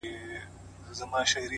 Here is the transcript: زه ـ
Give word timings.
زه 0.97 1.03
ـ 1.05 1.49